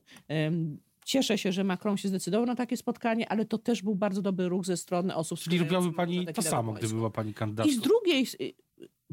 Cieszę 1.06 1.38
się, 1.38 1.52
że 1.52 1.64
Macron 1.64 1.98
się 1.98 2.08
zdecydował 2.08 2.46
na 2.46 2.56
takie 2.56 2.78
spotkanie, 2.78 3.30
ale 3.30 3.46
to 3.46 3.58
też 3.58 3.82
był 3.82 3.96
bardzo 3.96 4.22
dobry 4.22 4.50
ruch 4.50 4.66
ze 4.66 4.78
strony 4.78 5.16
osób... 5.16 5.40
Czyli 5.40 5.60
robiłaby 5.60 5.90
wspierających 5.90 6.26
pani 6.26 6.34
to 6.34 6.42
samo, 6.42 6.74
gdyby 6.74 6.94
była 6.94 7.10
pani 7.10 7.32
I 7.32 7.34
kandydatką. 7.34 7.74
z 7.74 7.80
drugiej, 7.80 8.28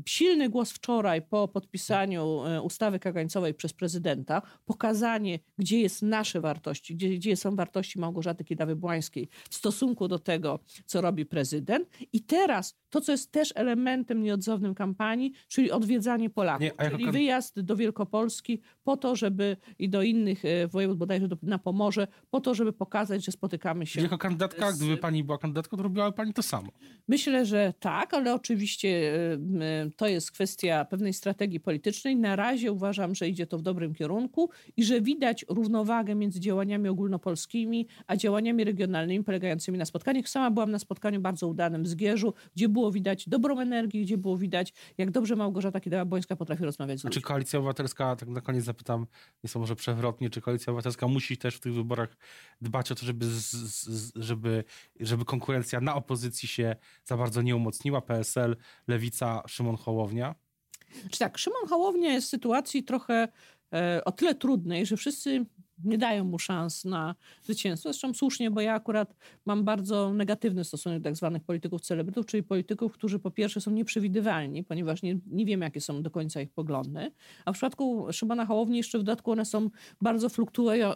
silny 0.08 0.48
głos 0.48 0.72
wczoraj 0.72 1.22
po 1.22 1.48
podpisaniu 1.48 2.44
e, 2.46 2.62
ustawy 2.62 2.98
kagańcowej 2.98 3.54
przez 3.54 3.72
prezydenta, 3.72 4.42
pokazanie, 4.64 5.38
gdzie 5.58 5.80
jest 5.80 6.02
nasze 6.02 6.40
wartości, 6.40 6.94
gdzie, 6.96 7.08
gdzie 7.08 7.36
są 7.36 7.56
wartości 7.56 7.98
Małgorzaty 7.98 8.44
Kidawy-Błańskiej 8.44 9.28
w 9.50 9.54
stosunku 9.54 10.08
do 10.08 10.18
tego, 10.18 10.58
co 10.86 11.00
robi 11.00 11.26
prezydent. 11.26 11.88
I 12.12 12.20
teraz 12.20 12.76
to, 12.90 13.00
co 13.00 13.12
jest 13.12 13.32
też 13.32 13.52
elementem 13.54 14.22
nieodzownym 14.22 14.74
kampanii, 14.74 15.32
czyli 15.48 15.70
odwiedzanie 15.70 16.30
Polaków, 16.30 16.60
Nie, 16.62 16.66
jako 16.84 16.96
czyli 16.98 17.10
wyjazd 17.12 17.60
do 17.60 17.76
Wielkopolski 17.76 18.60
po 18.84 18.96
to, 18.96 19.16
żeby 19.16 19.56
i 19.78 19.88
do 19.88 20.02
innych 20.02 20.44
e, 20.44 20.68
województw, 20.68 20.98
bodajże 20.98 21.28
do, 21.28 21.36
na 21.42 21.58
Pomorze, 21.58 22.06
po 22.30 22.40
to, 22.40 22.54
żeby 22.54 22.72
pokazać, 22.72 23.24
że 23.24 23.32
spotykamy 23.32 23.86
się 23.86 24.00
jako 24.02 24.18
kandydatka, 24.18 24.72
z- 24.72 24.78
gdyby 24.78 24.96
pani 24.96 25.24
była 25.24 25.38
kandydatką, 25.38 25.76
to 25.76 25.82
robiłaby 25.82 26.16
pani 26.16 26.32
to 26.34 26.42
samo. 26.42 26.68
Myślę, 27.08 27.46
że 27.46 27.74
tak, 27.80 28.14
ale 28.14 28.34
oczywiście 28.34 28.88
y, 29.86 29.90
to 29.98 30.06
jest 30.06 30.30
kwestia 30.30 30.84
pewnej 30.84 31.12
strategii 31.12 31.60
politycznej. 31.60 32.16
Na 32.16 32.36
razie 32.36 32.72
uważam, 32.72 33.14
że 33.14 33.28
idzie 33.28 33.46
to 33.46 33.58
w 33.58 33.62
dobrym 33.62 33.94
kierunku 33.94 34.50
i 34.76 34.84
że 34.84 35.00
widać 35.00 35.44
równowagę 35.48 36.14
między 36.14 36.40
działaniami 36.40 36.88
ogólnopolskimi 36.88 37.86
a 38.06 38.16
działaniami 38.16 38.64
regionalnymi 38.64 39.24
polegającymi 39.24 39.78
na 39.78 39.84
spotkaniach. 39.84 40.28
Sama 40.28 40.50
byłam 40.50 40.70
na 40.70 40.78
spotkaniu 40.78 41.20
bardzo 41.20 41.48
udanym 41.48 41.82
w 41.82 41.88
Zgierzu, 41.88 42.34
gdzie 42.56 42.68
było 42.68 42.92
widać 42.92 43.28
dobrą 43.28 43.60
energię, 43.60 44.02
gdzie 44.02 44.18
było 44.18 44.36
widać, 44.36 44.72
jak 44.98 45.10
dobrze 45.10 45.36
Małgorzata 45.36 45.78
Kidawa-Błońska 45.78 46.36
potrafi 46.36 46.64
rozmawiać 46.64 47.00
z 47.00 47.04
A 47.04 47.08
czy 47.08 47.08
ludźmi. 47.08 47.22
Koalicja 47.22 47.58
Obywatelska, 47.58 48.16
tak 48.16 48.28
na 48.28 48.40
koniec 48.40 48.64
zapytam, 48.64 49.06
nieco 49.44 49.58
może 49.58 49.76
przewrotnie, 49.76 50.30
czy 50.30 50.40
Koalicja 50.40 50.70
Obywatelska 50.70 51.08
musi 51.08 51.36
też 51.36 51.54
w 51.54 51.60
tych 51.60 51.74
wyborach 51.74 52.16
dbać 52.60 52.92
o 52.92 52.94
to, 52.94 53.06
żeby, 53.06 53.26
z, 53.26 53.50
z, 53.50 54.12
żeby, 54.16 54.64
żeby 55.00 55.24
konkurencja 55.24 55.80
na 55.80 55.94
opozycji 55.94 56.48
się 56.48 56.76
za 57.04 57.16
bardzo 57.16 57.42
nie 57.42 57.56
umocniła? 57.56 58.00
PSL, 58.00 58.56
Lewica, 58.88 59.42
Szymon 59.46 59.76
Hołownia? 59.76 59.87
Czy 61.10 61.18
tak, 61.18 61.38
Szymon 61.38 61.68
Hołownia 61.68 62.12
jest 62.12 62.26
w 62.26 62.30
sytuacji 62.30 62.84
trochę 62.84 63.28
e, 63.72 64.02
o 64.04 64.12
tyle 64.12 64.34
trudnej, 64.34 64.86
że 64.86 64.96
wszyscy 64.96 65.46
nie 65.84 65.98
dają 65.98 66.24
mu 66.24 66.38
szans 66.38 66.84
na 66.84 67.14
zwycięstwo. 67.42 67.92
Zresztą 67.92 68.14
słusznie, 68.14 68.50
bo 68.50 68.60
ja 68.60 68.74
akurat 68.74 69.14
mam 69.46 69.64
bardzo 69.64 70.12
negatywny 70.12 70.64
stosunek 70.64 70.98
do 71.00 71.04
tak 71.04 71.16
zwanych 71.16 71.44
polityków 71.44 71.80
celebrytów, 71.80 72.26
czyli 72.26 72.42
polityków, 72.42 72.92
którzy 72.92 73.18
po 73.18 73.30
pierwsze 73.30 73.60
są 73.60 73.70
nieprzewidywalni, 73.70 74.64
ponieważ 74.64 75.02
nie, 75.02 75.18
nie 75.26 75.44
wiemy, 75.44 75.64
jakie 75.64 75.80
są 75.80 76.02
do 76.02 76.10
końca 76.10 76.40
ich 76.40 76.50
poglądy. 76.50 77.10
A 77.44 77.52
w 77.52 77.54
przypadku 77.54 78.06
Szymona 78.12 78.46
Hołowni 78.46 78.76
jeszcze 78.76 78.98
w 78.98 79.02
dodatku 79.02 79.30
one 79.30 79.44
są 79.44 79.70
bardzo 80.00 80.28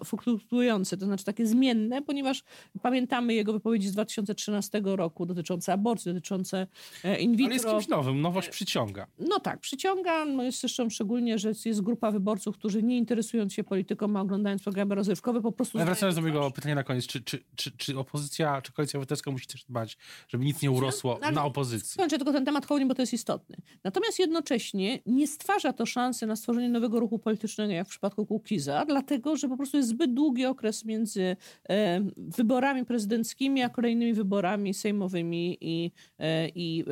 fluktuujące, 0.05 0.97
to 0.97 1.05
znaczy 1.05 1.25
takie 1.25 1.47
zmienne, 1.47 2.03
ponieważ 2.03 2.45
pamiętamy 2.83 3.35
jego 3.35 3.53
wypowiedzi 3.53 3.89
z 3.89 3.93
2013 3.93 4.83
roku 4.85 5.27
dotyczące 5.27 5.73
aborcji, 5.73 6.11
dotyczące 6.13 6.67
e, 7.05 7.21
in 7.21 7.33
vitro. 7.33 7.47
Ale 7.47 7.55
jest 7.55 7.69
kimś 7.69 7.89
nowym, 7.89 8.21
nowość 8.21 8.49
przyciąga. 8.49 9.07
No 9.19 9.41
tak, 9.41 9.61
przyciąga. 9.61 10.25
No 10.25 10.43
jest 10.43 10.61
zresztą 10.61 10.91
szczególnie, 10.91 11.39
że 11.39 11.53
jest 11.65 11.81
grupa 11.81 12.11
wyborców, 12.11 12.59
którzy 12.59 12.83
nie 12.83 12.99
interesując 12.99 13.53
się 13.53 13.65
polityką, 13.65 14.17
a 14.17 14.21
oglądając 14.21 14.63
programy 14.73 14.95
rozrywkowe, 14.95 15.41
po 15.41 15.53
prostu... 15.53 15.79
Ale 15.79 15.85
wracając 15.85 16.17
do 16.17 16.23
mojego 16.23 16.51
pytania 16.51 16.75
na 16.75 16.85
koniec, 16.85 17.07
czy, 17.07 17.21
czy, 17.21 17.45
czy, 17.57 17.71
czy 17.77 17.99
opozycja, 17.99 18.63
czy 18.63 18.73
Koalicja 18.73 18.99
Obywatelska 18.99 19.31
musi 19.31 19.47
też 19.47 19.65
dbać, 19.65 19.99
żeby 20.29 20.45
nic 20.45 20.63
nie 20.63 20.71
urosło 20.71 21.19
ale- 21.23 21.33
na 21.33 21.45
opozycji? 21.45 21.91
Skończę 21.91 22.19
tylko 22.19 22.33
ten 22.33 22.45
temat 22.45 22.67
Hołowni, 22.67 22.89
bo 22.89 22.95
to 22.95 23.03
jest 23.03 23.13
istotny. 23.13 23.57
Natomiast 23.85 24.19
jednocześnie 24.19 24.99
nie 25.07 25.27
stwarza 25.27 25.73
to 25.73 25.87
szansy 25.87 26.27
na 26.27 26.37
stworzenie 26.37 26.69
nowego 26.69 27.01
ruchu 27.01 27.19
politycznego, 27.19 27.73
jak 27.73 27.87
w 27.87 27.91
przypadku 27.91 28.27
Kukiza, 28.27 28.85
dlatego, 28.87 29.37
że 29.37 29.49
po 29.49 29.57
prostu 29.57 29.77
jest 29.77 29.89
zbyt 29.89 30.15
długi 30.15 30.47
okres 30.47 30.85
między 30.85 31.37
e, 31.69 32.01
wyborami 32.17 32.85
prezydenckimi, 32.85 33.63
a 33.63 33.69
kolejnymi 33.69 34.15
wyborami 34.15 34.75
sejmowymi 34.75 35.59
i, 35.61 35.91
e, 36.19 36.49
i 36.49 36.85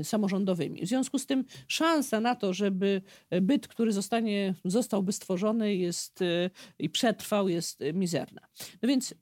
e, 0.00 0.04
samorządowymi. 0.04 0.82
W 0.82 0.88
związku 0.88 1.18
z 1.18 1.26
tym 1.26 1.44
szansa 1.68 2.20
na 2.20 2.34
to, 2.34 2.52
żeby 2.52 3.02
byt, 3.42 3.68
który 3.68 3.92
zostanie, 3.92 4.54
zostałby 4.64 5.12
stworzony 5.12 5.74
jest 5.74 6.22
e, 6.22 6.50
i 6.78 6.90
przetrwał, 7.20 7.48
jest 7.48 7.82
e, 7.82 7.92
mizerna. 7.92 8.40
No 8.82 8.88
więc 8.88 9.14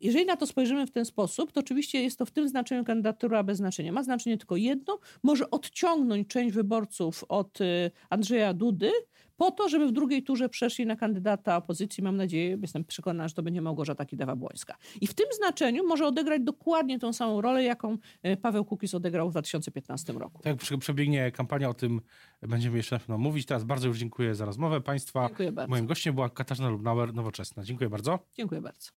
jeżeli 0.00 0.26
na 0.26 0.36
to 0.36 0.46
spojrzymy 0.46 0.86
w 0.86 0.90
ten 0.90 1.04
sposób, 1.04 1.52
to 1.52 1.60
oczywiście 1.60 2.02
jest 2.02 2.18
to 2.18 2.26
w 2.26 2.30
tym 2.30 2.48
znaczeniu 2.48 2.84
kandydatura 2.84 3.42
bez 3.42 3.58
znaczenia. 3.58 3.92
Ma 3.92 4.02
znaczenie 4.02 4.38
tylko 4.38 4.56
jedno, 4.56 4.98
może 5.22 5.50
odciągnąć 5.50 6.28
część 6.28 6.54
wyborców 6.54 7.24
od 7.28 7.60
y, 7.60 7.90
Andrzeja 8.10 8.54
Dudy, 8.54 8.90
po 9.38 9.50
to, 9.50 9.68
żeby 9.68 9.86
w 9.86 9.92
drugiej 9.92 10.22
turze 10.22 10.48
przeszli 10.48 10.86
na 10.86 10.96
kandydata 10.96 11.56
opozycji. 11.56 12.04
Mam 12.04 12.16
nadzieję, 12.16 12.58
jestem 12.62 12.84
przekonana, 12.84 13.28
że 13.28 13.34
to 13.34 13.42
będzie 13.42 13.60
Małgorzata 13.62 14.04
Kidawa-Błońska. 14.04 14.74
I 15.00 15.06
w 15.06 15.14
tym 15.14 15.26
znaczeniu 15.36 15.86
może 15.86 16.06
odegrać 16.06 16.42
dokładnie 16.42 16.98
tą 16.98 17.12
samą 17.12 17.40
rolę, 17.40 17.64
jaką 17.64 17.98
y, 18.26 18.36
Paweł 18.36 18.64
Kukiz 18.64 18.94
odegrał 18.94 19.28
w 19.28 19.30
2015 19.30 20.12
roku. 20.12 20.42
Tak 20.42 20.56
przebiegnie 20.80 21.32
kampania, 21.32 21.68
o 21.68 21.74
tym 21.74 22.00
będziemy 22.42 22.76
jeszcze 22.76 22.96
na 22.96 23.00
pewno 23.00 23.18
mówić. 23.18 23.46
Teraz 23.46 23.64
bardzo 23.64 23.88
już 23.88 23.98
dziękuję 23.98 24.34
za 24.34 24.44
rozmowę 24.44 24.80
Państwa. 24.80 25.28
Dziękuję 25.28 25.52
bardzo. 25.52 25.70
Moim 25.70 25.86
gościem 25.86 26.14
była 26.14 26.28
Katarzyna 26.30 26.68
Lubnauer, 26.68 27.14
Nowoczesna. 27.14 27.64
Dziękuję 27.64 27.90
bardzo. 27.90 28.18
Dziękuję 28.36 28.60
bardzo. 28.60 28.90